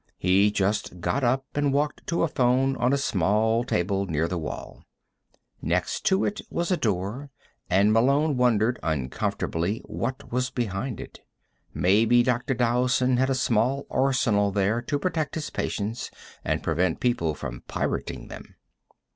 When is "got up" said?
0.99-1.45